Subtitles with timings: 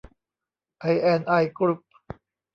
[0.79, 1.81] ไอแอนด์ไอ กรุ๊ป